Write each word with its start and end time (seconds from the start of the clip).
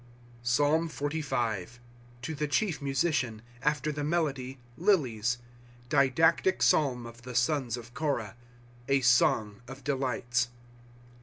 PSALM 0.41 0.89
XLY. 0.89 1.67
To 2.23 2.33
the 2.33 2.47
Chief 2.47 2.81
Musician. 2.81 3.43
After 3.61 3.91
[the 3.91 4.03
melody] 4.03 4.53
■' 4.55 4.57
Lilies." 4.75 5.37
Didactic 5.89 6.63
[Psalm] 6.63 7.05
of 7.05 7.21
the 7.21 7.35
Sons 7.35 7.77
of 7.77 7.93
Korah. 7.93 8.35
A 8.87 9.01
Song 9.01 9.61
of 9.67 9.83
Delights. 9.83 10.47